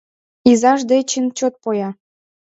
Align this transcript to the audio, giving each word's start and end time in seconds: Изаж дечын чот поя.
Изаж 0.51 0.81
дечын 0.91 1.25
чот 1.37 1.53
поя. 1.63 1.89